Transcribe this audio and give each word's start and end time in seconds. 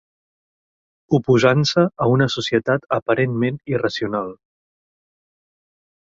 Oposant-se 1.17 1.83
a 2.05 2.07
una 2.13 2.27
societat 2.37 2.89
aparentment 2.99 3.61
irracional. 3.75 4.35